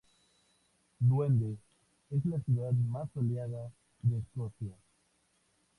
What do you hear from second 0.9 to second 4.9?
Dundee es la ciudad más soleada de Escocia.